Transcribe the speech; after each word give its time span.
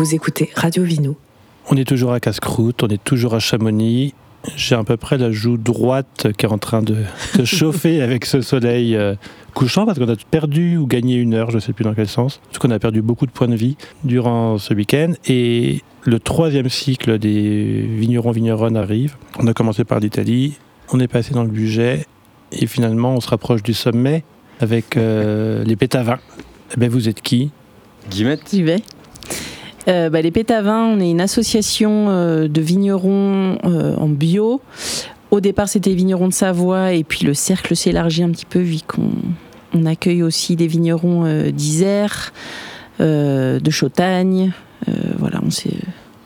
Vous 0.00 0.14
écoutez 0.14 0.48
Radio 0.54 0.82
Vino. 0.82 1.14
On 1.70 1.76
est 1.76 1.84
toujours 1.84 2.14
à 2.14 2.20
Casse-Croûte, 2.20 2.82
on 2.82 2.88
est 2.88 3.04
toujours 3.04 3.34
à 3.34 3.38
Chamonix. 3.38 4.14
J'ai 4.56 4.74
à 4.74 4.82
peu 4.82 4.96
près 4.96 5.18
la 5.18 5.30
joue 5.30 5.58
droite 5.58 6.28
qui 6.38 6.46
est 6.46 6.48
en 6.48 6.56
train 6.56 6.80
de, 6.80 7.04
de 7.38 7.44
chauffer 7.44 8.00
avec 8.00 8.24
ce 8.24 8.40
soleil 8.40 8.96
euh, 8.96 9.14
couchant 9.52 9.84
parce 9.84 9.98
qu'on 9.98 10.08
a 10.08 10.16
perdu 10.16 10.78
ou 10.78 10.86
gagné 10.86 11.16
une 11.16 11.34
heure, 11.34 11.50
je 11.50 11.56
ne 11.56 11.60
sais 11.60 11.74
plus 11.74 11.84
dans 11.84 11.92
quel 11.92 12.08
sens. 12.08 12.40
Parce 12.46 12.58
qu'on 12.60 12.70
a 12.70 12.78
perdu 12.78 13.02
beaucoup 13.02 13.26
de 13.26 13.30
points 13.30 13.48
de 13.48 13.54
vie 13.54 13.76
durant 14.02 14.56
ce 14.56 14.72
week-end. 14.72 15.12
Et 15.26 15.82
le 16.04 16.18
troisième 16.18 16.70
cycle 16.70 17.18
des 17.18 17.82
vignerons-vigneronnes 17.82 18.78
arrive. 18.78 19.16
On 19.38 19.46
a 19.48 19.52
commencé 19.52 19.84
par 19.84 20.00
l'Italie, 20.00 20.54
on 20.94 20.98
est 20.98 21.08
passé 21.08 21.34
dans 21.34 21.44
le 21.44 21.50
budget 21.50 22.06
et 22.52 22.66
finalement 22.66 23.16
on 23.16 23.20
se 23.20 23.28
rapproche 23.28 23.62
du 23.62 23.74
sommet 23.74 24.24
avec 24.60 24.96
euh, 24.96 25.62
les 25.62 25.76
pétavins. 25.76 26.20
Eh 26.74 26.80
ben, 26.80 26.88
vous 26.88 27.06
êtes 27.10 27.20
qui? 27.20 27.50
Guillemette? 28.08 28.48
J'y 28.50 28.62
vais. 28.62 28.82
Euh, 29.90 30.08
bah, 30.08 30.22
les 30.22 30.30
Pétavins, 30.30 30.84
on 30.84 31.00
est 31.00 31.10
une 31.10 31.20
association 31.20 32.06
euh, 32.08 32.48
de 32.48 32.60
vignerons 32.60 33.58
euh, 33.64 33.96
en 33.96 34.08
bio. 34.08 34.60
Au 35.30 35.40
départ, 35.40 35.68
c'était 35.68 35.94
vignerons 35.94 36.28
de 36.28 36.32
Savoie, 36.32 36.92
et 36.92 37.04
puis 37.04 37.24
le 37.24 37.34
cercle 37.34 37.76
s'est 37.76 37.90
élargi 37.90 38.22
un 38.22 38.30
petit 38.30 38.46
peu, 38.46 38.60
vu 38.60 38.78
qu'on 38.86 39.10
on 39.72 39.86
accueille 39.86 40.22
aussi 40.22 40.56
des 40.56 40.66
vignerons 40.66 41.50
d'Isère, 41.52 42.32
de 42.98 43.70
Chautagne. 43.70 44.52
Voilà, 45.18 45.40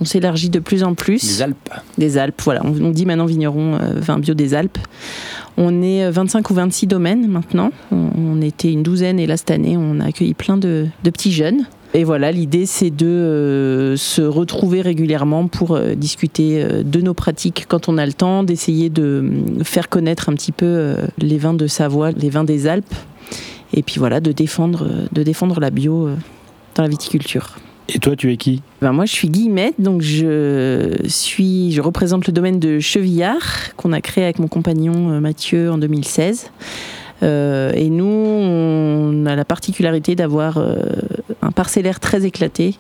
on 0.00 0.04
s'élargit 0.04 0.50
de 0.50 0.58
plus 0.58 0.82
en 0.84 0.94
plus. 0.94 1.22
Les 1.22 1.42
Alpes. 1.42 1.70
Des 1.98 2.18
Alpes, 2.18 2.42
voilà. 2.44 2.60
On, 2.64 2.78
on 2.84 2.90
dit 2.90 3.06
maintenant 3.06 3.26
vigneron 3.26 3.78
euh, 3.80 4.00
vin 4.00 4.18
bio 4.18 4.34
des 4.34 4.54
Alpes. 4.54 4.78
On 5.56 5.82
est 5.82 6.04
euh, 6.04 6.10
25 6.10 6.50
ou 6.50 6.54
26 6.54 6.86
domaines 6.86 7.26
maintenant. 7.28 7.70
On, 7.90 8.10
on 8.16 8.42
était 8.42 8.72
une 8.72 8.82
douzaine 8.82 9.18
et 9.18 9.26
là, 9.26 9.36
cette 9.36 9.50
année, 9.50 9.76
on 9.76 10.00
a 10.00 10.06
accueilli 10.06 10.34
plein 10.34 10.56
de, 10.56 10.86
de 11.04 11.10
petits 11.10 11.32
jeunes. 11.32 11.64
Et 11.96 12.02
voilà, 12.02 12.32
l'idée, 12.32 12.66
c'est 12.66 12.90
de 12.90 13.06
euh, 13.06 13.96
se 13.96 14.20
retrouver 14.20 14.80
régulièrement 14.80 15.46
pour 15.46 15.76
euh, 15.76 15.94
discuter 15.94 16.60
euh, 16.60 16.82
de 16.82 17.00
nos 17.00 17.14
pratiques 17.14 17.66
quand 17.68 17.88
on 17.88 17.98
a 17.98 18.04
le 18.04 18.12
temps, 18.12 18.42
d'essayer 18.42 18.90
de 18.90 19.02
euh, 19.02 19.62
faire 19.62 19.88
connaître 19.88 20.28
un 20.28 20.34
petit 20.34 20.50
peu 20.50 20.96
les 21.18 21.38
vins 21.38 21.54
de 21.54 21.68
Savoie, 21.68 22.10
les 22.10 22.30
vins 22.30 22.42
des 22.42 22.66
Alpes. 22.66 22.94
Et 23.72 23.84
puis 23.84 24.00
voilà, 24.00 24.18
de 24.18 24.32
défendre, 24.32 24.88
de 25.12 25.22
défendre 25.22 25.60
la 25.60 25.70
bio 25.70 26.08
dans 26.74 26.82
la 26.82 26.88
viticulture. 26.88 27.58
Et 27.88 28.00
toi, 28.00 28.16
tu 28.16 28.32
es 28.32 28.36
qui? 28.36 28.60
Ben 28.80 28.92
moi, 28.92 29.04
je 29.04 29.12
suis 29.12 29.28
Guillemette, 29.28 29.74
donc 29.78 30.00
je 30.00 30.96
suis, 31.06 31.70
je 31.70 31.80
représente 31.80 32.26
le 32.26 32.32
domaine 32.32 32.58
de 32.58 32.80
Chevillard 32.80 33.74
qu'on 33.76 33.92
a 33.92 34.00
créé 34.00 34.24
avec 34.24 34.40
mon 34.40 34.48
compagnon 34.48 35.20
Mathieu 35.20 35.70
en 35.70 35.78
2016. 35.78 36.50
Euh, 37.22 37.72
et 37.74 37.88
nous, 37.88 38.04
on 38.04 39.26
a 39.26 39.36
la 39.36 39.44
particularité 39.44 40.14
d'avoir 40.14 40.58
euh, 40.58 40.76
parcellaire 41.54 42.00
très 42.00 42.24
éclaté. 42.24 42.76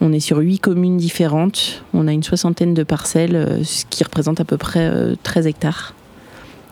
On 0.00 0.12
est 0.12 0.20
sur 0.20 0.38
huit 0.38 0.58
communes 0.58 0.96
différentes. 0.96 1.84
On 1.94 2.08
a 2.08 2.12
une 2.12 2.22
soixantaine 2.22 2.74
de 2.74 2.82
parcelles, 2.82 3.36
euh, 3.36 3.64
ce 3.64 3.84
qui 3.88 4.02
représente 4.02 4.40
à 4.40 4.44
peu 4.44 4.56
près 4.56 4.88
euh, 4.92 5.14
13 5.22 5.46
hectares. 5.46 5.94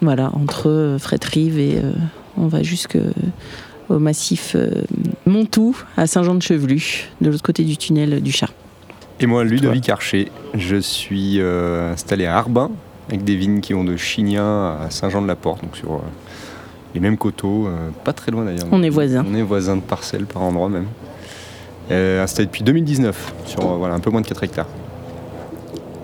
Voilà, 0.03 0.31
entre 0.35 0.69
euh, 0.69 0.99
Fréterive 0.99 1.59
et 1.59 1.77
euh, 1.79 1.93
on 2.37 2.47
va 2.49 2.63
jusqu'au 2.63 2.99
massif 3.99 4.57
euh, 4.57 4.83
Montou 5.27 5.77
à 5.97 6.07
Saint-Jean-de-Chevelu, 6.07 7.09
de 7.21 7.31
l'autre 7.31 7.43
côté 7.43 7.65
du 7.65 7.77
tunnel 7.77 8.21
du 8.23 8.33
Chat. 8.33 8.49
Et 9.21 9.27
moi, 9.27 9.45
Ludovic 9.45 9.89
Archer. 9.91 10.31
Je 10.55 10.77
suis 10.77 11.41
euh, 11.41 11.93
installé 11.93 12.25
à 12.25 12.37
Arbin, 12.39 12.71
avec 13.09 13.23
des 13.23 13.37
vignes 13.37 13.61
qui 13.61 13.75
vont 13.75 13.85
de 13.85 13.97
Chignin 13.97 14.79
à 14.81 14.89
Saint-Jean-de-la-Porte, 14.91 15.63
donc 15.63 15.77
sur 15.77 15.93
euh, 15.93 15.99
les 16.95 17.01
mêmes 17.01 17.19
coteaux, 17.19 17.67
euh, 17.67 17.91
pas 18.03 18.15
très 18.15 18.33
loin 18.33 18.47
d'ailleurs. 18.47 18.67
On 18.73 18.83
est 18.83 18.89
voisins. 18.89 19.25
On 19.29 19.35
est 19.35 19.43
voisins 19.43 19.77
de 19.77 19.83
parcelles 19.83 20.25
par 20.25 20.43
endroit 20.43 20.71
même. 20.71 20.87
Euh, 21.91 22.23
installé 22.23 22.47
depuis 22.47 22.63
2019, 22.63 23.35
sur 23.47 23.61
euh, 23.61 23.77
voilà, 23.77 23.95
un 23.95 24.01
peu 24.01 24.11
moins 24.11 24.21
de 24.21 24.27
4 24.27 24.45
hectares. 24.45 24.69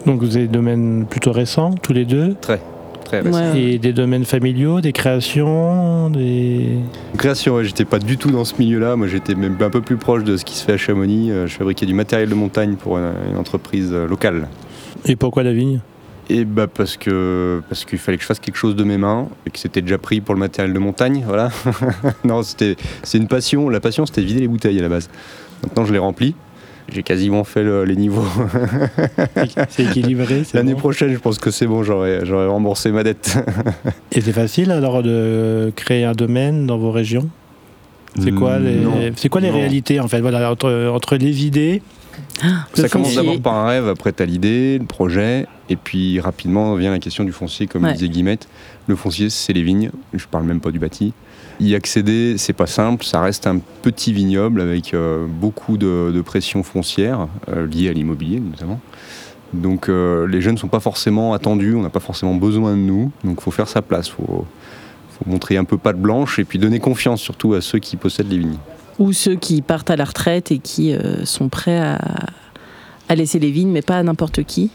Donc 0.05 0.21
vous 0.21 0.37
avez 0.37 0.47
des 0.47 0.53
domaines 0.53 1.07
plutôt 1.09 1.33
récents, 1.33 1.75
tous 1.83 1.93
les 1.93 2.05
deux 2.05 2.35
Très 2.41 3.21
récent. 3.21 3.53
Ouais. 3.53 3.61
Et 3.61 3.79
des 3.79 3.93
domaines 3.93 4.25
familiaux, 4.25 4.81
des 4.81 4.93
créations, 4.93 6.11
des... 6.11 6.79
Création, 7.17 7.55
ouais, 7.57 7.65
j'étais 7.65 7.85
pas 7.85 7.99
du 8.01 8.17
tout 8.17 8.31
dans 8.31 8.45
ce 8.45 8.55
milieu-là. 8.59 8.97
Moi, 8.97 9.07
j'étais 9.07 9.35
même 9.35 9.57
un 9.61 9.71
peu 9.71 9.81
plus 9.81 9.97
proche 9.97 10.25
de 10.25 10.37
ce 10.37 10.45
qui 10.45 10.57
se 10.57 10.65
fait 10.65 10.73
à 10.73 10.77
Chamonix. 10.77 11.31
Euh, 11.31 11.47
Je 11.47 11.55
fabriquais 11.55 11.87
du 11.87 11.95
matériel 11.95 12.29
de 12.29 12.35
montagne 12.35 12.75
pour 12.75 12.99
une, 12.99 13.13
une 13.31 13.37
entreprise 13.37 13.91
euh, 13.93 14.09
locale. 14.09 14.49
Et 15.05 15.15
pourquoi 15.15 15.45
la 15.45 15.53
vigne? 15.53 15.81
Et 16.29 16.45
bah 16.45 16.67
parce 16.67 16.97
que 16.97 17.63
parce 17.69 17.85
qu'il 17.85 17.99
fallait 17.99 18.17
que 18.17 18.23
je 18.23 18.27
fasse 18.27 18.41
quelque 18.41 18.57
chose 18.57 18.75
de 18.75 18.83
mes 18.83 18.99
mains 18.99 19.29
et 19.47 19.51
que 19.51 19.59
c'était 19.61 19.81
déjà 19.81 19.97
pris 19.97 20.21
pour 20.21 20.35
le 20.35 20.41
matériel 20.41 20.75
de 20.75 20.79
montagne, 20.81 21.23
voilà. 21.25 21.51
non, 22.25 22.43
c'était 22.43 22.75
c'est 23.05 23.19
une 23.19 23.29
passion. 23.29 23.69
La 23.69 23.79
passion, 23.79 24.07
c'était 24.07 24.23
de 24.23 24.27
vider 24.27 24.41
les 24.41 24.49
bouteilles 24.49 24.81
à 24.81 24.83
la 24.83 24.89
base. 24.89 25.09
Maintenant, 25.63 25.85
je 25.85 25.93
les 25.93 25.99
remplis. 25.99 26.35
J'ai 26.93 27.03
quasiment 27.03 27.43
fait 27.43 27.65
le- 27.65 27.85
les 27.85 27.97
niveaux. 27.97 28.25
C'est 29.69 29.85
équilibré 29.85 30.43
L'année 30.55 30.75
bon 30.75 30.79
prochaine, 30.79 31.13
je 31.13 31.19
pense 31.19 31.39
que 31.39 31.51
c'est 31.51 31.67
bon. 31.67 31.83
J'aurais 31.83 32.23
remboursé 32.47 32.93
ma 32.93 33.03
dette. 33.03 33.37
Et 34.13 34.21
c'est 34.21 34.33
facile 34.33 34.71
alors 34.71 35.03
de 35.03 35.73
créer 35.75 36.05
un 36.05 36.13
domaine 36.13 36.67
dans 36.67 36.79
vos 36.79 36.93
régions? 36.93 37.29
C'est 38.23 38.33
quoi 38.33 38.59
les, 38.59 38.77
Non. 38.77 38.93
c'est 39.17 39.29
quoi 39.29 39.41
les 39.43 39.51
Non. 39.51 39.57
réalités 39.57 40.01
en 40.01 40.09
fait? 40.09 40.21
Voilà, 40.21 40.51
entre, 40.51 40.89
entre 40.93 41.17
les 41.17 41.45
idées 41.45 41.83
Ça 42.75 42.89
commence 42.89 43.15
d'abord 43.15 43.41
par 43.41 43.55
un 43.55 43.67
rêve, 43.67 43.89
après 43.89 44.13
t'as 44.13 44.25
l'idée, 44.27 44.79
le 44.79 44.85
projet, 44.87 45.47
et 45.69 45.77
puis 45.77 46.21
rapidement 46.21 46.75
vient 46.75 46.91
la 46.91 46.99
question 46.99 47.25
du 47.25 47.33
foncier, 47.33 47.67
comme 47.67 47.85
Ouais. 47.85 47.93
disait 47.93 48.09
Guillemette. 48.09 48.49
Le 48.87 48.97
foncier, 48.97 49.31
c'est 49.31 49.53
les 49.53 49.63
vignes, 49.63 49.91
je 50.15 50.27
parle 50.27 50.45
même 50.45 50.61
pas 50.61 50.71
du 50.71 50.79
bâti. 50.79 51.13
Y 51.59 51.75
accéder, 51.75 52.37
c'est 52.39 52.53
pas 52.53 52.67
simple, 52.67 53.05
ça 53.05 53.21
reste 53.21 53.47
un 53.47 53.59
petit 53.83 54.13
vignoble 54.13 54.61
avec 54.61 54.93
euh, 54.93 55.27
beaucoup 55.27 55.79
de, 55.79 56.13
de 56.15 56.21
pression 56.21 56.63
foncière 56.63 57.29
euh, 57.49 57.67
liée 57.67 57.89
à 57.89 57.93
l'immobilier 57.93 58.41
notamment. 58.41 58.79
Donc 59.55 59.89
euh, 59.89 60.27
les 60.27 60.41
jeunes 60.43 60.59
sont 60.59 60.69
pas 60.69 60.81
forcément 60.81 61.33
attendus, 61.33 61.75
on 61.75 61.83
n'a 61.83 61.89
pas 61.89 62.01
forcément 62.01 62.35
besoin 62.35 62.73
de 62.73 62.81
nous, 62.81 63.11
donc 63.25 63.41
faut 63.41 63.51
faire 63.51 63.69
sa 63.69 63.81
place, 63.81 64.09
faut, 64.09 64.45
faut 65.19 65.31
montrer 65.31 65.57
un 65.57 65.65
peu 65.65 65.79
patte 65.79 65.97
blanche 65.99 66.39
et 66.39 66.45
puis 66.45 66.59
donner 66.59 66.79
confiance 66.79 67.21
surtout 67.23 67.55
à 67.55 67.61
ceux 67.63 67.79
qui 67.79 67.97
possèdent 67.97 68.31
les 68.31 68.39
vignes. 68.39 68.59
Ou 68.99 69.13
ceux 69.13 69.37
qui 69.37 69.63
partent 69.63 69.91
à 69.91 69.97
la 69.97 70.05
retraite 70.05 70.51
et 70.51 70.59
qui 70.59 70.93
euh, 70.93 71.25
sont 71.25 71.49
prêts 71.49 71.79
à, 71.79 73.15
laisser 73.15 73.39
les 73.39 73.51
vignes, 73.51 73.71
mais 73.71 73.83
pas 73.83 73.99
à 73.99 74.03
n'importe 74.03 74.43
qui. 74.45 74.71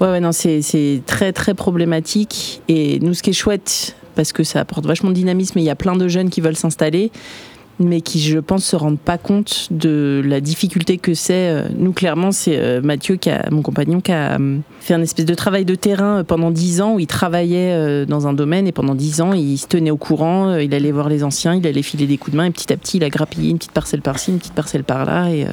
Ouais, 0.00 0.08
ouais, 0.08 0.20
non, 0.20 0.32
c'est 0.32 0.62
c'est 0.62 1.02
très, 1.06 1.32
très 1.32 1.54
problématique. 1.54 2.62
Et 2.68 2.98
nous, 3.00 3.14
ce 3.14 3.22
qui 3.22 3.30
est 3.30 3.34
chouette, 3.34 3.94
parce 4.14 4.32
que 4.32 4.42
ça 4.42 4.60
apporte 4.60 4.86
vachement 4.86 5.10
de 5.10 5.14
dynamisme, 5.14 5.58
et 5.58 5.62
il 5.62 5.66
y 5.66 5.70
a 5.70 5.76
plein 5.76 5.96
de 5.96 6.08
jeunes 6.08 6.30
qui 6.30 6.40
veulent 6.40 6.56
s'installer, 6.56 7.12
mais 7.78 8.00
qui, 8.00 8.20
je 8.20 8.38
pense, 8.38 8.64
se 8.64 8.76
rendent 8.76 8.98
pas 8.98 9.18
compte 9.18 9.68
de 9.70 10.22
la 10.24 10.40
difficulté 10.40 10.98
que 10.98 11.14
c'est. 11.14 11.48
Euh, 11.50 11.68
Nous, 11.76 11.92
clairement, 11.92 12.32
c'est 12.32 12.56
euh, 12.56 12.80
Mathieu, 12.80 13.16
qui 13.16 13.30
a, 13.30 13.48
mon 13.50 13.62
compagnon, 13.62 14.00
qui 14.00 14.12
a 14.12 14.38
euh, 14.38 14.58
fait 14.80 14.94
un 14.94 15.02
espèce 15.02 15.24
de 15.24 15.34
travail 15.34 15.64
de 15.64 15.74
terrain 15.74 16.24
pendant 16.24 16.50
dix 16.50 16.80
ans, 16.80 16.94
où 16.94 17.00
il 17.00 17.06
travaillait 17.06 18.06
dans 18.06 18.26
un 18.26 18.32
domaine, 18.32 18.66
et 18.66 18.72
pendant 18.72 18.94
dix 18.94 19.20
ans, 19.20 19.32
il 19.32 19.58
se 19.58 19.66
tenait 19.66 19.90
au 19.90 19.96
courant, 19.96 20.56
il 20.56 20.74
allait 20.74 20.92
voir 20.92 21.08
les 21.08 21.24
anciens, 21.24 21.54
il 21.54 21.66
allait 21.66 21.82
filer 21.82 22.06
des 22.06 22.18
coups 22.18 22.32
de 22.32 22.36
main, 22.36 22.44
et 22.44 22.50
petit 22.50 22.72
à 22.72 22.76
petit, 22.76 22.98
il 22.98 23.04
a 23.04 23.10
grappillé 23.10 23.50
une 23.50 23.58
petite 23.58 23.72
parcelle 23.72 24.02
par-ci, 24.02 24.30
une 24.30 24.38
petite 24.38 24.54
parcelle 24.54 24.84
par-là, 24.84 25.30
et 25.30 25.44
euh, 25.44 25.48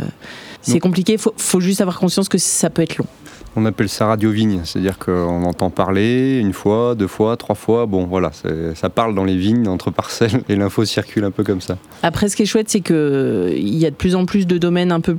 c'est 0.61 0.79
compliqué. 0.79 1.17
Faut, 1.17 1.33
faut 1.37 1.59
juste 1.59 1.81
avoir 1.81 1.99
conscience 1.99 2.29
que 2.29 2.37
ça 2.37 2.69
peut 2.69 2.81
être 2.81 2.97
long. 2.97 3.07
On 3.55 3.65
appelle 3.65 3.89
ça 3.89 4.05
radio 4.05 4.31
vigne, 4.31 4.61
c'est-à-dire 4.63 4.97
qu'on 4.97 5.43
entend 5.43 5.69
parler 5.69 6.39
une 6.39 6.53
fois, 6.53 6.95
deux 6.95 7.07
fois, 7.07 7.35
trois 7.35 7.55
fois. 7.55 7.85
Bon, 7.85 8.05
voilà, 8.05 8.31
ça 8.75 8.89
parle 8.89 9.15
dans 9.15 9.23
les 9.23 9.37
vignes 9.37 9.67
entre 9.67 9.91
parcelles 9.91 10.43
et 10.49 10.55
l'info 10.55 10.85
circule 10.85 11.23
un 11.23 11.31
peu 11.31 11.43
comme 11.43 11.61
ça. 11.61 11.77
Après, 12.03 12.29
ce 12.29 12.35
qui 12.35 12.43
est 12.43 12.45
chouette, 12.45 12.69
c'est 12.69 12.81
que 12.81 12.93
euh, 12.93 13.53
il 13.55 13.77
y 13.77 13.85
a 13.85 13.89
de 13.89 13.95
plus 13.95 14.15
en 14.15 14.25
plus 14.25 14.45
de 14.45 14.57
domaines 14.57 14.91
un 14.91 15.01
peu 15.01 15.17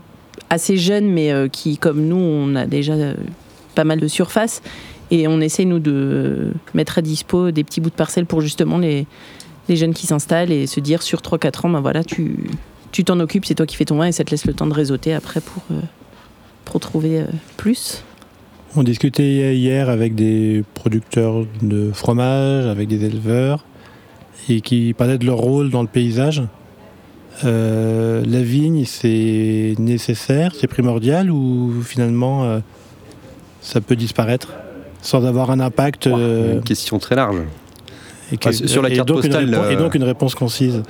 assez 0.49 0.77
jeunes, 0.77 1.11
mais 1.11 1.33
euh, 1.33 1.49
qui, 1.49 1.77
comme 1.77 2.07
nous, 2.07 2.17
on 2.17 2.55
a 2.55 2.67
déjà 2.67 2.93
euh, 2.93 3.15
pas 3.75 3.85
mal 3.85 4.01
de 4.01 4.09
surface. 4.09 4.63
Et 5.11 5.27
on 5.27 5.41
essaye, 5.41 5.67
nous, 5.67 5.81
de 5.81 6.53
mettre 6.73 6.99
à 6.99 7.03
dispo 7.03 7.51
des 7.51 7.65
petits 7.65 7.81
bouts 7.81 7.91
de 7.91 7.95
parcelles 7.95 8.27
pour 8.27 8.41
justement 8.41 8.79
les, 8.79 9.07
jeunes 9.69 9.95
qui 9.95 10.07
s'installent 10.07 10.51
et 10.51 10.67
se 10.67 10.81
dire 10.81 11.03
sur 11.03 11.21
3-4 11.21 11.67
ans, 11.67 11.71
ben 11.71 11.81
voilà, 11.81 12.03
tu 12.03 12.37
tu 12.93 13.05
t'en 13.05 13.21
occupes, 13.21 13.45
c'est 13.45 13.55
toi 13.55 13.67
qui 13.67 13.77
fais 13.77 13.85
ton 13.85 13.97
vin 13.97 14.07
et 14.07 14.13
ça 14.13 14.25
te 14.25 14.31
laisse 14.31 14.47
le 14.47 14.55
temps 14.55 14.67
de 14.67 14.75
réseauter 14.75 15.15
après 15.15 15.41
pour, 15.41 15.63
euh, 15.71 15.81
pour 16.65 16.81
trouver 16.81 17.21
euh, 17.21 17.27
plus. 17.57 18.03
On 18.77 18.85
discutait 18.85 19.57
hier 19.57 19.89
avec 19.89 20.15
des 20.15 20.63
producteurs 20.75 21.45
de 21.61 21.91
fromage, 21.93 22.67
avec 22.67 22.87
des 22.87 23.05
éleveurs, 23.05 23.65
et 24.49 24.61
qui 24.61 24.95
parlaient 24.95 25.19
de 25.19 25.27
leur 25.27 25.39
rôle 25.39 25.71
dans 25.71 25.83
le 25.83 25.89
paysage. 25.89 26.45
Euh, 27.45 28.23
la 28.25 28.43
vigne, 28.43 28.85
c'est 28.85 29.75
nécessaire, 29.79 30.53
c'est 30.55 30.69
primordial, 30.69 31.33
ou 31.33 31.83
finalement 31.83 32.45
euh, 32.45 32.61
ça 33.61 33.81
peut 33.81 33.97
disparaître 33.97 34.53
sans 35.03 35.25
avoir 35.25 35.51
un 35.51 35.59
impact 35.59 36.07
euh, 36.07 36.55
Une 36.55 36.63
question 36.63 36.99
très 36.99 37.17
large. 37.17 37.39
Et, 38.33 38.39
Ah, 38.45 38.53
sur 38.53 38.83
la 38.83 38.91
et 38.91 38.95
carte 38.97 39.09
donc 39.09 39.25
une 39.25 39.31
postale, 39.31 39.55
et 39.71 39.75
euh, 39.75 39.79
donc 39.79 39.95
une 39.95 40.05
réponse 40.05 40.35
concise. 40.35 40.83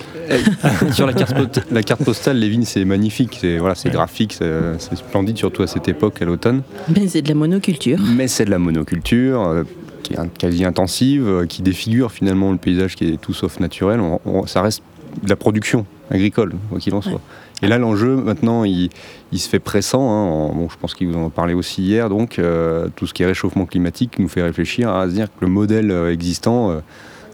Sur 0.92 1.06
la 1.06 1.12
carte, 1.12 1.60
la 1.70 1.82
carte 1.82 2.04
postale, 2.04 2.38
les 2.38 2.48
vignes, 2.48 2.64
c'est 2.64 2.84
magnifique, 2.84 3.38
c'est 3.40 3.58
voilà, 3.58 3.74
c'est 3.74 3.90
graphique, 3.90 4.32
c'est 4.32 4.96
splendide, 4.96 5.36
surtout 5.38 5.62
à 5.62 5.66
cette 5.66 5.88
époque, 5.88 6.20
à 6.22 6.24
l'automne. 6.24 6.62
Mais 6.94 7.08
c'est 7.08 7.22
de 7.22 7.28
la 7.28 7.34
monoculture. 7.34 7.98
Mais 8.16 8.28
c'est 8.28 8.44
de 8.44 8.50
la 8.50 8.58
monoculture. 8.58 9.42
euh, 9.46 9.64
qui 10.02 10.14
est 10.14 10.38
quasi 10.38 10.64
intensive, 10.64 11.28
euh, 11.28 11.46
qui 11.46 11.60
défigure 11.62 12.10
finalement 12.10 12.50
le 12.52 12.56
paysage 12.58 12.96
qui 12.96 13.04
est 13.12 13.20
tout 13.20 13.34
sauf 13.34 13.60
naturel. 13.60 14.00
On- 14.00 14.18
on- 14.24 14.46
ça 14.46 14.62
reste 14.62 14.82
de 15.22 15.28
la 15.28 15.36
production. 15.36 15.84
agricole, 16.12 16.54
quoi 16.70 16.80
qu'il 16.80 16.92
en 16.94 17.02
soit. 17.02 17.20
Et 17.62 17.68
là, 17.68 17.78
l'enjeu, 17.78 18.16
maintenant, 18.16 18.64
il, 18.64 18.90
se 19.32 19.48
fait 19.48 19.60
pressant. 19.60 20.10
Hein, 20.10 20.52
bon, 20.56 20.68
je 20.68 20.76
pense 20.76 20.92
qu'il 20.94 21.06
vous 21.06 21.16
en 21.16 21.30
parlé 21.30 21.54
aussi 21.54 21.82
hier. 21.82 22.08
Donc, 22.08 22.40
euh, 22.40 22.88
tout 22.96 23.06
ce 23.06 23.14
qui 23.14 23.22
est 23.22 23.26
réchauffement 23.26 23.64
climatique 23.64 24.18
nous 24.18 24.26
fait 24.26 24.42
réfléchir 24.42 24.90
à 24.90 25.06
se 25.08 25.12
dire 25.14 25.26
que 25.28 25.44
le 25.44 25.46
modèle 25.46 25.92
existant, 26.10 26.72
euh, 26.72 26.80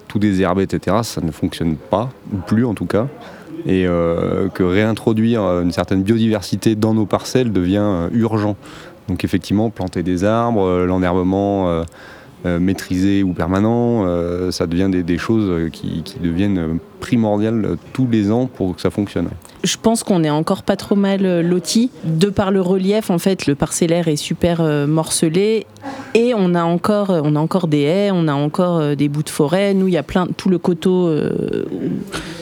tout 0.08 0.18
désherbé, 0.18 0.62
etc., 0.62 0.98
ça 1.02 1.20
ne 1.20 1.30
fonctionne 1.30 1.76
pas, 1.76 2.10
ou 2.32 2.38
plus 2.38 2.64
en 2.64 2.74
tout 2.74 2.86
cas. 2.86 3.06
Et 3.68 3.84
que 3.84 4.62
réintroduire 4.62 5.40
une 5.42 5.72
certaine 5.72 6.04
biodiversité 6.04 6.76
dans 6.76 6.94
nos 6.94 7.04
parcelles 7.04 7.50
devient 7.50 8.08
urgent. 8.12 8.54
Donc, 9.08 9.24
effectivement, 9.24 9.70
planter 9.70 10.04
des 10.04 10.22
arbres, 10.22 10.84
l'enherbement 10.86 11.84
euh, 12.46 12.60
maîtrisé 12.60 13.22
ou 13.22 13.32
permanent, 13.32 14.04
euh, 14.04 14.52
ça 14.52 14.66
devient 14.66 14.90
des, 14.90 15.18
choses 15.18 15.70
qui, 15.72 16.04
deviennent 16.22 16.78
primordiales 17.00 17.76
tous 17.92 18.06
les 18.06 18.30
ans 18.30 18.46
pour 18.46 18.76
que 18.76 18.80
ça 18.80 18.90
fonctionne. 18.90 19.28
Je 19.66 19.76
pense 19.76 20.04
qu'on 20.04 20.22
est 20.22 20.30
encore 20.30 20.62
pas 20.62 20.76
trop 20.76 20.94
mal 20.94 21.26
euh, 21.26 21.42
loti. 21.42 21.90
De 22.04 22.30
par 22.30 22.50
le 22.50 22.60
relief, 22.60 23.10
en 23.10 23.18
fait, 23.18 23.46
le 23.46 23.54
parcellaire 23.54 24.08
est 24.08 24.16
super 24.16 24.62
morcelé 24.86 25.66
et 26.14 26.32
on 26.34 26.54
a 26.54 26.62
encore, 26.62 27.10
on 27.10 27.36
a 27.36 27.40
encore 27.40 27.66
des 27.66 27.82
haies, 27.82 28.10
on 28.12 28.28
a 28.28 28.34
encore 28.34 28.96
des 28.96 29.08
bouts 29.08 29.22
de 29.22 29.28
forêt. 29.28 29.74
Nous, 29.74 29.88
il 29.88 29.94
y 29.94 29.98
a 29.98 30.02
plein, 30.02 30.26
tout 30.36 30.48
le 30.48 30.58
coteau 30.58 31.10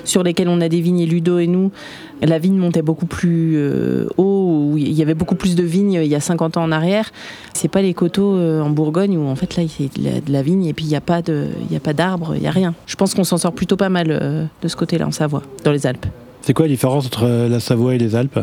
sur 0.04 0.22
lesquels 0.22 0.48
on 0.48 0.60
a 0.60 0.68
des 0.68 0.80
vignes 0.80 1.00
et 1.00 1.06
Ludo 1.06 1.38
et 1.38 1.46
nous, 1.46 1.70
la 2.22 2.38
vigne 2.38 2.56
montait 2.56 2.82
beaucoup 2.82 3.06
plus 3.06 3.54
euh, 3.56 4.06
haut, 4.16 4.74
il 4.76 4.92
y 4.92 5.02
avait 5.02 5.14
beaucoup 5.14 5.34
plus 5.34 5.54
de 5.54 5.62
vignes 5.62 6.00
il 6.02 6.06
y 6.06 6.14
a 6.14 6.20
50 6.20 6.56
ans 6.56 6.62
en 6.62 6.72
arrière. 6.72 7.10
C'est 7.52 7.68
pas 7.68 7.82
les 7.82 7.94
coteaux 7.94 8.34
euh, 8.34 8.62
en 8.62 8.70
Bourgogne 8.70 9.16
où 9.16 9.26
en 9.26 9.34
fait 9.34 9.56
là 9.56 9.62
il 9.62 10.02
y 10.02 10.08
a 10.08 10.20
de 10.20 10.32
la, 10.32 10.42
vigne 10.42 10.66
et 10.66 10.72
puis 10.72 10.84
il 10.84 10.88
n'y 10.88 10.96
a 10.96 11.00
pas 11.00 11.22
d'arbres, 11.22 12.34
il 12.34 12.42
n'y 12.42 12.48
a 12.48 12.52
rien. 12.52 12.74
Je 12.86 12.96
pense 12.96 13.14
qu'on 13.14 13.24
s'en 13.24 13.38
sort 13.38 13.52
plutôt 13.52 13.76
pas 13.76 13.88
mal 13.88 14.06
euh, 14.10 14.44
de 14.62 14.68
ce 14.68 14.76
côté-là 14.76 15.06
en 15.06 15.12
Savoie, 15.12 15.42
dans 15.64 15.72
les 15.72 15.86
Alpes. 15.86 16.06
C'est 16.44 16.52
quoi 16.52 16.66
la 16.66 16.70
différence 16.70 17.06
entre 17.06 17.26
la 17.26 17.58
Savoie 17.58 17.94
et 17.94 17.98
les 17.98 18.14
Alpes? 18.14 18.40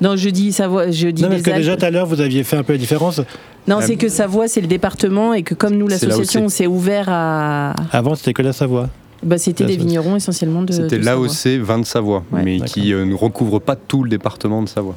Non, 0.00 0.16
je 0.16 0.28
dis 0.28 0.52
Savoie, 0.52 0.90
je 0.90 1.08
dis 1.08 1.22
non, 1.22 1.28
parce 1.28 1.42
que 1.42 1.50
déjà 1.50 1.76
tout 1.76 1.84
à 1.84 1.90
l'heure 1.90 2.06
vous 2.06 2.20
aviez 2.20 2.42
fait 2.42 2.56
un 2.56 2.64
peu 2.64 2.72
la 2.72 2.78
différence. 2.78 3.20
Non, 3.68 3.78
c'est 3.80 3.94
que 3.94 4.08
Savoie 4.08 4.48
c'est 4.48 4.60
le 4.60 4.66
département 4.66 5.32
et 5.32 5.44
que 5.44 5.54
comme 5.54 5.76
nous 5.76 5.86
l'association 5.86 6.48
s'est 6.48 6.66
ouvert 6.66 7.06
à. 7.08 7.74
Avant 7.92 8.16
c'était 8.16 8.32
que 8.32 8.42
la 8.42 8.52
Savoie. 8.52 8.88
Bah, 9.22 9.38
c'était 9.38 9.64
des 9.64 9.76
vignerons 9.76 10.16
essentiellement 10.16 10.62
de. 10.62 10.72
C'était 10.72 10.98
l'AOC 10.98 11.60
Vin 11.60 11.78
de 11.78 11.84
Savoie, 11.84 12.24
mais 12.32 12.58
qui 12.60 12.92
euh, 12.92 13.04
ne 13.04 13.14
recouvre 13.14 13.60
pas 13.60 13.76
tout 13.76 14.02
le 14.02 14.10
département 14.10 14.60
de 14.60 14.68
Savoie. 14.68 14.96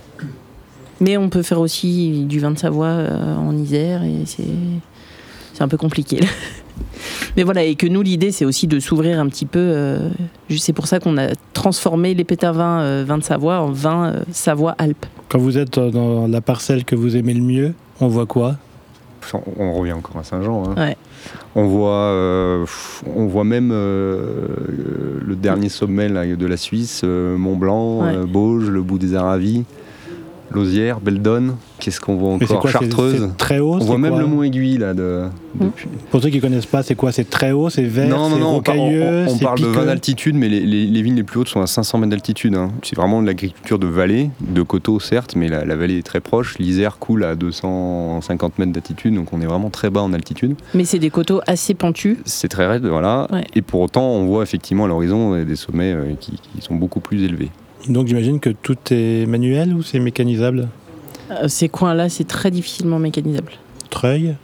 Mais 0.99 1.17
on 1.17 1.29
peut 1.29 1.43
faire 1.43 1.59
aussi 1.59 2.23
du 2.23 2.39
vin 2.39 2.51
de 2.51 2.57
Savoie 2.57 2.87
euh, 2.87 3.35
en 3.35 3.55
Isère 3.55 4.03
et 4.03 4.23
c'est 4.25 5.61
un 5.61 5.67
peu 5.67 5.77
compliqué. 5.77 6.21
mais 7.35 7.43
voilà, 7.43 7.63
et 7.63 7.75
que 7.75 7.87
nous, 7.87 8.01
l'idée, 8.01 8.31
c'est 8.31 8.45
aussi 8.45 8.67
de 8.67 8.79
s'ouvrir 8.79 9.19
un 9.19 9.27
petit 9.27 9.45
peu. 9.45 9.59
Euh, 9.59 10.09
c'est 10.49 10.73
pour 10.73 10.87
ça 10.87 10.99
qu'on 10.99 11.17
a 11.17 11.29
transformé 11.53 12.13
les 12.13 12.23
pétavins 12.23 13.03
vin 13.03 13.17
de 13.17 13.23
Savoie 13.23 13.59
en 13.59 13.71
vin 13.71 14.13
Savoie-Alpes. 14.31 15.05
Quand 15.29 15.39
vous 15.39 15.57
êtes 15.57 15.79
dans 15.79 16.27
la 16.27 16.41
parcelle 16.41 16.85
que 16.85 16.95
vous 16.95 17.15
aimez 17.15 17.33
le 17.33 17.41
mieux, 17.41 17.73
on 17.99 18.07
voit 18.07 18.25
quoi? 18.25 18.57
On 19.57 19.73
revient 19.73 19.93
encore 19.93 20.17
à 20.17 20.23
Saint-Jean. 20.23 20.63
Hein. 20.77 20.93
On, 21.55 21.65
voit, 21.67 21.89
euh, 21.89 22.65
on 23.15 23.25
voit 23.25 23.43
même 23.43 23.71
euh, 23.73 24.47
le 25.25 25.35
dernier 25.35 25.69
sommet 25.69 26.09
de 26.09 26.45
la 26.45 26.57
Suisse, 26.57 27.01
euh, 27.03 27.37
Mont 27.37 27.55
Blanc, 27.55 28.25
Bauge, 28.27 28.69
le 28.69 28.81
bout 28.81 28.97
des 28.97 29.15
Aravis. 29.15 29.63
Lausière, 30.55 30.99
Beldon, 31.01 31.55
qu'est-ce 31.79 31.99
qu'on 31.99 32.15
voit 32.15 32.33
encore 32.33 32.67
Chartreuse. 32.67 33.29
très 33.37 33.59
haut. 33.59 33.75
On 33.75 33.85
voit 33.85 33.97
même 33.97 34.17
le 34.17 34.25
Mont 34.25 34.41
Aiguille 34.41 34.77
là. 34.77 34.93
De, 34.93 35.25
hmm. 35.59 35.67
Pour 36.09 36.21
ceux 36.21 36.29
qui 36.29 36.37
ne 36.37 36.41
connaissent 36.41 36.65
pas, 36.65 36.81
c'est 36.81 36.95
quoi? 36.95 37.11
C'est 37.11 37.29
très 37.29 37.51
haut, 37.51 37.69
c'est 37.69 37.83
vert, 37.83 38.07
non, 38.07 38.29
non, 38.29 38.37
non, 38.37 38.51
rocailleux, 38.53 39.25
on, 39.27 39.33
on, 39.33 39.37
parle 39.37 39.59
de 39.59 39.67
20 39.67 39.85
d'altitude, 39.85 40.35
mais 40.35 40.47
les, 40.47 41.01
vignes 41.01 41.15
les 41.15 41.23
plus 41.23 41.41
hautes 41.41 41.49
sont 41.49 41.61
à 41.61 41.67
500 41.67 41.99
mètres 41.99 42.11
d'altitude. 42.11 42.55
Hein. 42.55 42.71
C'est 42.83 42.95
vraiment 42.95 43.21
de 43.21 43.27
l'agriculture 43.27 43.77
de 43.77 43.87
vallée, 43.87 44.29
de 44.39 44.61
coteaux 44.61 44.99
certes, 44.99 45.35
mais 45.35 45.47
la, 45.47 45.75
vallée 45.75 45.97
est 45.97 46.05
très 46.05 46.21
proche. 46.21 46.57
L'Isère 46.57 46.97
coule 46.97 47.25
à 47.25 47.35
250 47.35 48.57
mètres 48.57 48.71
d'altitude, 48.71 49.13
donc 49.13 49.33
on 49.33 49.41
est 49.41 49.45
vraiment 49.45 49.69
très 49.69 49.89
bas 49.89 50.01
en 50.01 50.13
altitude. 50.13 50.55
Mais 50.73 50.85
c'est 50.85 50.99
des 50.99 51.09
coteaux 51.09 51.41
assez 51.45 51.73
pentus. 51.73 52.17
C'est 52.25 52.47
très 52.47 52.65
raide, 52.65 52.85
voilà. 52.85 53.27
Et 53.53 53.61
pour 53.61 53.81
autant, 53.81 54.07
on 54.07 54.25
voit 54.25 54.43
effectivement 54.43 54.85
à 54.85 54.87
l'horizon 54.87 55.43
des 55.43 55.55
sommets 55.55 55.93
euh, 55.93 56.13
qui 56.19 56.39
sont 56.59 56.75
beaucoup 56.75 57.01
plus 57.01 57.23
élevés. 57.23 57.51
Donc 57.87 58.07
j'imagine 58.07 58.39
que 58.39 58.49
tout 58.49 58.77
est 58.91 59.25
manuel 59.27 59.73
ou 59.73 59.83
c'est 59.83 59.99
mécanisable? 59.99 60.67
Euh, 61.31 61.47
Ces 61.47 61.69
coins-là, 61.69 62.09
c'est 62.09 62.23
très 62.27 62.51
difficilement 62.51 62.99
mécanisable. 62.99 63.53
Treuil? 63.89 64.35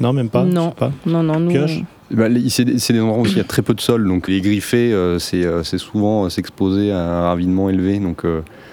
Non, 0.00 0.12
même 0.12 0.28
pas 0.28 0.44
Non, 0.44 0.70
pas. 0.70 0.92
non, 1.06 1.22
non. 1.22 1.40
Nous, 1.40 1.50
Pioche? 1.50 1.80
Bah, 2.10 2.26
c'est 2.48 2.64
des 2.64 3.00
endroits 3.00 3.18
où 3.22 3.26
il 3.26 3.36
y 3.36 3.40
a 3.40 3.44
très 3.44 3.60
peu 3.62 3.74
de 3.74 3.80
sol, 3.82 4.08
donc 4.08 4.28
les 4.28 4.40
griffés, 4.40 4.92
euh, 4.94 5.18
euh, 5.34 5.62
c'est 5.62 5.78
souvent 5.78 6.30
s'exposer 6.30 6.90
à 6.90 7.00
un 7.00 7.22
ravinement 7.24 7.68
élevé. 7.68 7.98
Donc 7.98 8.24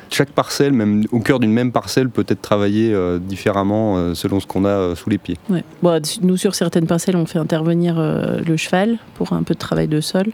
chaque 0.10 0.30
parcelle, 0.30 0.71
même 0.71 1.04
au 1.12 1.19
cœur 1.19 1.39
d'une 1.39 1.51
même 1.51 1.71
parcelle, 1.71 2.10
peut 2.10 2.25
être 2.28 2.42
travaillée 2.42 2.95
différemment 3.19 4.16
selon 4.16 4.39
ce 4.39 4.48
qu'on 4.48 4.63
a 4.66 4.95
sous 4.95 5.10
les 5.10 5.18
pieds. 5.18 5.38
Ouais. 5.50 5.63
Bon, 5.83 6.01
nous, 6.21 6.38
sur 6.38 6.56
certaines 6.56 6.88
parcelles, 6.88 7.18
on 7.18 7.25
fait 7.25 7.39
intervenir 7.39 7.95
le 8.00 8.57
cheval 8.57 8.98
pour 9.16 9.33
un 9.33 9.44
peu 9.44 9.54
de 9.54 9.60
travail 9.60 9.88
de 9.88 10.00
sol. 10.00 10.28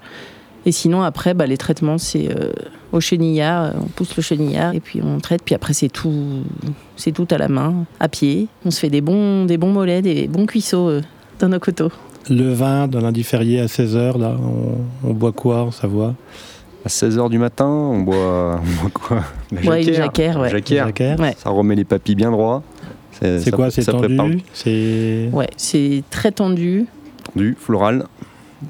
Et 0.66 0.72
sinon, 0.72 1.02
après, 1.02 1.34
bah, 1.34 1.48
les 1.48 1.58
traitements, 1.58 1.98
c'est 1.98 2.30
euh, 2.30 2.52
au 2.92 3.00
chenillard, 3.00 3.74
on 3.80 3.86
pousse 3.86 4.16
le 4.16 4.22
chenillard 4.22 4.76
et 4.76 4.80
puis 4.80 5.02
on 5.04 5.20
traite. 5.20 5.42
Puis 5.44 5.56
après, 5.56 5.74
c'est 5.74 5.90
tout, 5.90 6.44
c'est 6.96 7.12
tout 7.12 7.28
à 7.32 7.38
la 7.38 7.48
main, 7.48 7.86
à 8.00 8.08
pied. 8.08 8.48
On 8.66 8.72
se 8.72 8.80
fait 8.80 8.90
des 8.90 9.02
bons, 9.02 9.46
des 9.46 9.58
bons 9.58 9.72
mollets, 9.72 10.02
des 10.02 10.28
bons 10.28 10.46
cuisseaux 10.46 10.90
euh, 10.90 11.02
dans 11.40 11.50
nos 11.50 11.60
coteaux. 11.60 11.92
Le 12.30 12.54
vin 12.54 12.88
dans 12.88 13.02
lundi 13.02 13.24
férié 13.24 13.60
à 13.60 13.66
16h, 13.66 14.20
là, 14.20 14.36
on, 15.04 15.14
boit 15.14 15.32
quoi 15.32 15.64
en 15.64 15.72
Savoie? 15.72 16.14
À 16.86 16.90
16h 16.90 17.30
du 17.30 17.40
matin, 17.40 17.68
on 17.68 18.02
boit, 18.02 18.62
quoi? 18.94 19.24
La 19.52 19.62
ouais, 19.62 19.82
jacquère. 19.82 20.40
ouais. 20.40 20.50
Jacquère. 20.50 21.18
Ça 21.38 21.50
remet 21.50 21.76
les 21.76 21.84
papilles 21.84 22.16
bien 22.16 22.30
droits. 22.30 22.62
C'est 23.12 23.52
quoi 23.52 23.72
C'est 23.72 23.84
tendu? 23.84 24.42
C'est 24.54 25.30
ouais, 25.32 25.50
c'est 25.58 26.04
très 26.10 26.32
tendu. 26.32 26.86
Tendu, 27.34 27.56
floral 27.60 28.06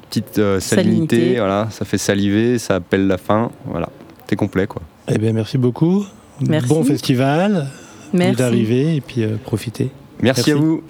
petite 0.08 0.38
euh, 0.38 0.60
salinité, 0.60 1.36
voilà, 1.36 1.68
ça 1.70 1.84
fait 1.84 1.98
saliver, 1.98 2.58
ça 2.58 2.76
appelle 2.76 3.06
la 3.06 3.18
faim, 3.18 3.50
voilà, 3.66 3.88
t'es 4.26 4.36
complet 4.36 4.66
quoi. 4.66 4.82
Eh 5.08 5.18
bien 5.18 5.32
merci 5.32 5.58
beaucoup. 5.58 6.04
Merci. 6.40 6.68
Bon 6.68 6.82
festival. 6.82 7.68
Merci 8.12 8.36
d'arriver 8.36 8.96
et 8.96 9.00
puis 9.00 9.22
euh, 9.22 9.36
profiter. 9.42 9.90
Merci, 10.20 10.52
à 10.52 10.56
vous. 10.56 10.82